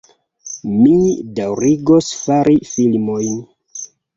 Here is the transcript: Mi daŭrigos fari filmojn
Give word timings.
Mi 0.77 0.95
daŭrigos 1.41 2.09
fari 2.25 2.59
filmojn 2.73 3.41